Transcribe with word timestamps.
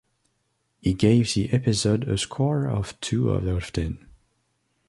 He 0.79 0.95
gave 0.95 1.31
the 1.35 1.53
episode 1.53 2.09
a 2.09 2.17
score 2.17 2.67
of 2.67 2.99
two 3.01 3.31
out 3.31 3.43
of 3.43 3.71
ten. 3.71 4.07